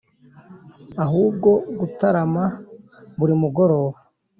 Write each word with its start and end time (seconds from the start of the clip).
ahubwo 1.03 1.49
gutarama 1.79 2.43
buri 3.17 3.33
mugoroba 3.41 3.97